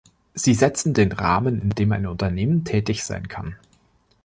Sie 0.33 0.55
setzen 0.55 0.95
den 0.95 1.11
Rahmen, 1.11 1.61
in 1.61 1.69
dem 1.69 1.91
ein 1.91 2.07
Unternehmen 2.07 2.63
tätig 2.65 3.03
sein 3.03 3.27
kann. 3.27 3.55